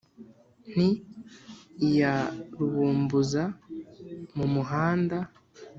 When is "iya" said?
1.87-2.13